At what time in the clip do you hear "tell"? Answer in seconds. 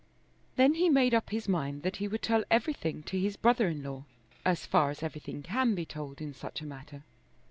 2.23-2.43